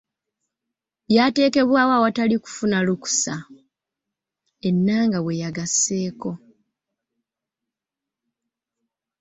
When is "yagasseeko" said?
5.41-6.31